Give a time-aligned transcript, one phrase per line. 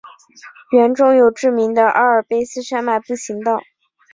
[0.71, 3.59] 园中有知名的阿尔卑斯山脉步行道。